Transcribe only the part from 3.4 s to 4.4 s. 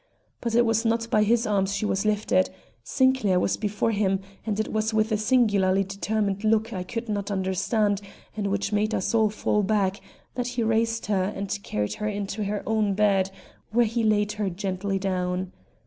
before him,